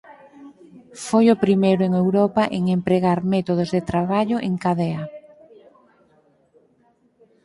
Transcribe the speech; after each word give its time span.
Foi 1.05 1.25
o 1.29 1.39
primeiro 1.43 1.81
en 1.87 1.93
Europa 2.03 2.43
en 2.57 2.63
empregar 2.77 3.19
métodos 3.33 3.69
de 3.75 3.81
traballo 3.91 4.37
en 4.47 4.53
cadea. 4.63 5.03